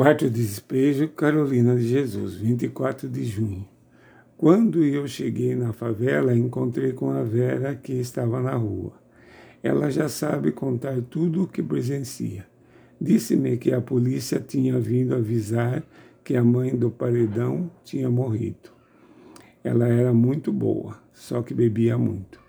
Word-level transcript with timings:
Quarto 0.00 0.30
despejo, 0.30 1.08
Carolina 1.08 1.76
de 1.76 1.86
Jesus, 1.86 2.34
24 2.36 3.06
de 3.06 3.22
junho. 3.22 3.68
Quando 4.34 4.82
eu 4.82 5.06
cheguei 5.06 5.54
na 5.54 5.74
favela, 5.74 6.34
encontrei 6.34 6.94
com 6.94 7.10
a 7.10 7.22
Vera 7.22 7.74
que 7.74 7.92
estava 7.92 8.40
na 8.40 8.54
rua. 8.54 8.94
Ela 9.62 9.90
já 9.90 10.08
sabe 10.08 10.52
contar 10.52 11.02
tudo 11.02 11.42
o 11.42 11.46
que 11.46 11.62
presencia. 11.62 12.46
Disse-me 12.98 13.58
que 13.58 13.74
a 13.74 13.80
polícia 13.82 14.40
tinha 14.40 14.80
vindo 14.80 15.14
avisar 15.14 15.82
que 16.24 16.34
a 16.34 16.42
mãe 16.42 16.74
do 16.74 16.90
paredão 16.90 17.70
tinha 17.84 18.08
morrido. 18.08 18.70
Ela 19.62 19.86
era 19.86 20.14
muito 20.14 20.50
boa, 20.50 20.96
só 21.12 21.42
que 21.42 21.52
bebia 21.52 21.98
muito. 21.98 22.40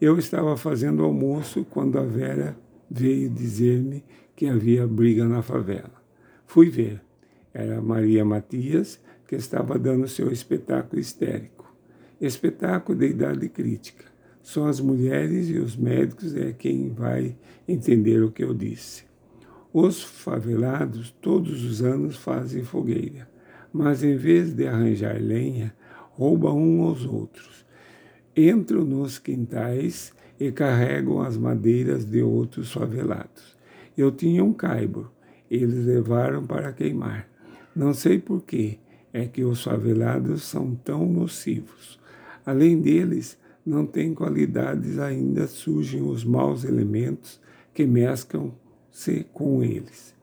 Eu 0.00 0.18
estava 0.18 0.56
fazendo 0.56 1.04
almoço 1.04 1.64
quando 1.70 2.00
a 2.00 2.04
Vera 2.04 2.56
veio 2.90 3.30
dizer-me 3.30 4.02
que 4.34 4.48
havia 4.48 4.88
briga 4.88 5.24
na 5.28 5.40
favela. 5.40 6.04
Fui 6.46 6.70
ver. 6.70 7.02
Era 7.52 7.80
Maria 7.80 8.24
Matias, 8.24 9.00
que 9.26 9.34
estava 9.34 9.78
dando 9.78 10.08
seu 10.08 10.30
espetáculo 10.30 11.00
histérico. 11.00 11.74
Espetáculo 12.20 12.98
de 12.98 13.08
idade 13.08 13.48
crítica. 13.48 14.04
Só 14.42 14.68
as 14.68 14.80
mulheres 14.80 15.48
e 15.48 15.58
os 15.58 15.76
médicos 15.76 16.34
é 16.36 16.52
quem 16.52 16.90
vai 16.92 17.36
entender 17.66 18.22
o 18.22 18.30
que 18.30 18.44
eu 18.44 18.54
disse. 18.54 19.04
Os 19.72 20.02
favelados 20.02 21.10
todos 21.20 21.64
os 21.64 21.82
anos 21.82 22.16
fazem 22.16 22.62
fogueira, 22.62 23.28
mas 23.72 24.02
em 24.02 24.16
vez 24.16 24.54
de 24.54 24.66
arranjar 24.66 25.20
lenha, 25.20 25.74
roubam 26.12 26.56
um 26.56 26.82
aos 26.82 27.04
outros. 27.04 27.66
Entram 28.36 28.84
nos 28.84 29.18
quintais 29.18 30.14
e 30.38 30.52
carregam 30.52 31.20
as 31.20 31.36
madeiras 31.36 32.04
de 32.04 32.22
outros 32.22 32.72
favelados. 32.72 33.56
Eu 33.98 34.12
tinha 34.12 34.44
um 34.44 34.52
caibo, 34.52 35.10
eles 35.50 35.86
levaram 35.86 36.46
para 36.46 36.72
queimar. 36.72 37.28
Não 37.74 37.92
sei 37.92 38.18
por 38.18 38.42
que 38.42 38.78
é 39.12 39.26
que 39.26 39.44
os 39.44 39.62
favelados 39.62 40.42
são 40.42 40.74
tão 40.74 41.06
nocivos. 41.06 41.98
Além 42.44 42.80
deles, 42.80 43.38
não 43.64 43.86
têm 43.86 44.14
qualidades, 44.14 44.98
ainda 44.98 45.46
surgem 45.46 46.02
os 46.02 46.24
maus 46.24 46.64
elementos 46.64 47.40
que 47.74 47.86
mesclam-se 47.86 49.26
com 49.32 49.62
eles. 49.62 50.14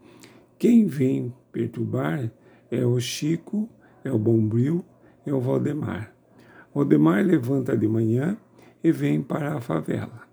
Quem 0.57 0.85
vem 0.85 1.33
perturbar 1.51 2.31
é 2.71 2.85
o 2.85 2.99
Chico, 2.99 3.69
é 4.03 4.11
o 4.11 4.17
Bombril, 4.17 4.83
é 5.25 5.33
o 5.33 5.39
Valdemar. 5.39 6.13
Valdemar 6.73 7.25
levanta 7.25 7.77
de 7.77 7.87
manhã 7.87 8.37
e 8.83 8.91
vem 8.91 9.21
para 9.21 9.55
a 9.55 9.61
favela. 9.61 10.23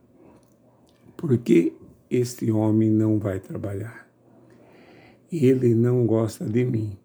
Por 1.16 1.36
que 1.38 1.74
este 2.10 2.50
homem 2.50 2.90
não 2.90 3.18
vai 3.18 3.40
trabalhar? 3.40 4.09
Ele 5.32 5.74
não 5.74 6.06
gosta 6.06 6.44
de 6.44 6.64
mim. 6.64 6.98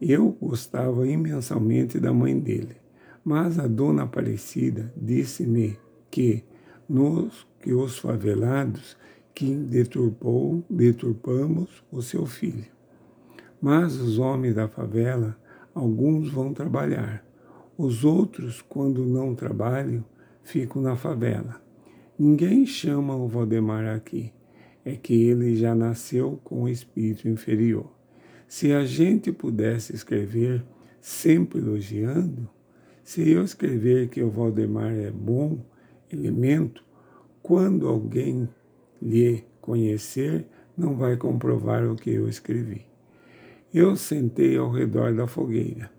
Eu 0.00 0.36
gostava 0.40 1.06
imensamente 1.06 2.00
da 2.00 2.12
mãe 2.12 2.36
dele, 2.36 2.76
mas 3.24 3.56
a 3.58 3.68
dona 3.68 4.02
Aparecida 4.02 4.92
disse-me 4.96 5.78
que 6.10 6.42
nos 6.88 7.46
que 7.60 7.72
os 7.72 7.98
favelados 7.98 8.96
que 9.32 9.54
deturpou, 9.54 10.64
deturpamos 10.68 11.84
o 11.90 12.02
seu 12.02 12.26
filho. 12.26 12.66
Mas 13.60 13.94
os 13.94 14.18
homens 14.18 14.56
da 14.56 14.66
favela, 14.66 15.36
alguns 15.72 16.30
vão 16.32 16.52
trabalhar. 16.52 17.24
Os 17.78 18.04
outros, 18.04 18.60
quando 18.60 19.06
não 19.06 19.36
trabalham, 19.36 20.04
ficam 20.42 20.82
na 20.82 20.96
favela. 20.96 21.62
Ninguém 22.18 22.66
chama 22.66 23.14
o 23.14 23.28
Valdemar 23.28 23.86
aqui 23.86 24.32
é 24.84 24.96
que 24.96 25.14
ele 25.24 25.56
já 25.56 25.74
nasceu 25.74 26.40
com 26.42 26.62
o 26.62 26.68
espírito 26.68 27.28
inferior. 27.28 27.90
Se 28.48 28.72
a 28.72 28.84
gente 28.84 29.32
pudesse 29.32 29.94
escrever 29.94 30.64
sempre 31.00 31.58
elogiando, 31.58 32.48
se 33.02 33.28
eu 33.28 33.42
escrever 33.42 34.08
que 34.08 34.22
o 34.22 34.30
Valdemar 34.30 34.92
é 34.92 35.10
bom 35.10 35.64
elemento, 36.10 36.84
quando 37.42 37.88
alguém 37.88 38.48
lhe 39.00 39.44
conhecer, 39.60 40.46
não 40.76 40.96
vai 40.96 41.16
comprovar 41.16 41.84
o 41.84 41.96
que 41.96 42.10
eu 42.10 42.28
escrevi. 42.28 42.86
Eu 43.72 43.96
sentei 43.96 44.56
ao 44.56 44.70
redor 44.70 45.14
da 45.14 45.26
fogueira. 45.26 45.90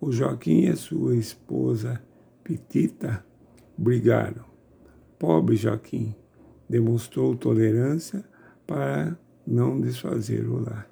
O 0.00 0.10
Joaquim 0.10 0.66
e 0.66 0.76
sua 0.76 1.16
esposa 1.16 2.02
Petita 2.42 3.24
brigaram. 3.78 4.44
Pobre 5.18 5.54
Joaquim, 5.54 6.14
demonstrou 6.72 7.36
tolerância 7.36 8.24
para 8.66 9.14
não 9.46 9.78
desfazer 9.78 10.48
o 10.48 10.58
lar. 10.58 10.91